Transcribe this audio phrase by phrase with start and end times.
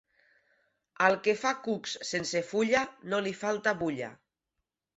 [1.07, 4.13] Al que fa cucs sense fulla, no li falta bulla.